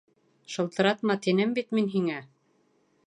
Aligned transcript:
Шылтыратма, 0.53 1.15
тинем 1.25 1.53
бит 1.59 1.77
мин 1.79 1.93
һиңә! 1.97 2.17